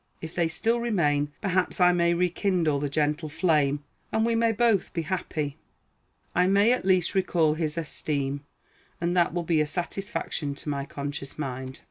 If 0.19 0.33
they 0.33 0.47
still 0.47 0.79
remain, 0.79 1.31
perhaps 1.41 1.79
I 1.79 1.91
may 1.91 2.15
rekindle 2.15 2.79
the 2.79 2.89
gentle 2.89 3.29
flame, 3.29 3.83
and 4.11 4.25
we 4.25 4.33
may 4.33 4.51
both 4.51 4.91
be 4.93 5.03
happy. 5.03 5.57
I 6.33 6.47
may 6.47 6.71
at 6.73 6.85
least 6.85 7.13
recall 7.13 7.53
his 7.53 7.77
esteem, 7.77 8.43
and 8.99 9.15
that 9.15 9.31
will 9.31 9.43
be 9.43 9.61
a 9.61 9.67
satisfaction 9.67 10.55
to 10.55 10.69
my 10.69 10.85
conscious 10.85 11.37
mind. 11.37 11.79